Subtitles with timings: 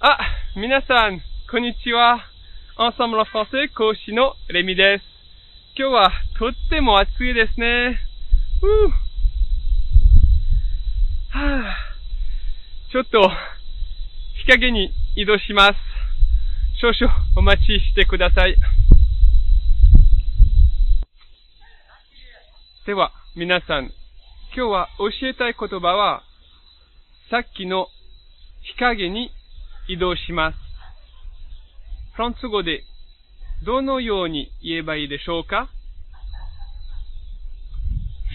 [0.00, 0.16] Ah,
[0.54, 1.20] minasan,
[1.50, 2.22] konnichiwa.
[2.76, 5.04] Ensemble en français, Koshi no Remi です。
[5.76, 7.98] 今日はとっても暑いですね。
[8.60, 8.90] ふう
[11.30, 11.76] はあ、
[12.92, 13.28] ちょっと、
[14.36, 15.74] 日陰に移動します。
[16.80, 18.54] 少々お待ちしてください。
[22.86, 23.90] では、皆さん、
[24.54, 26.22] 今日は教えたい言葉は、
[27.32, 27.88] さっきの
[28.62, 29.32] 日陰に
[29.87, 30.57] 移動します。
[32.13, 32.83] フランス語で
[33.65, 35.69] どのように言えばいいでしょうか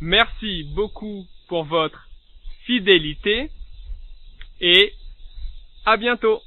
[0.00, 2.08] Merci beaucoup pour votre
[2.64, 3.50] fidélité
[4.60, 4.92] et
[5.84, 6.40] à bientôt.